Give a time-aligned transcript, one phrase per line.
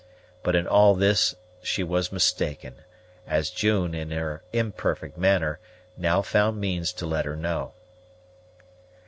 [0.41, 2.73] But in all this she was mistaken,
[3.27, 5.59] as June, in her imperfect manner,
[5.95, 7.73] now found means to let her know.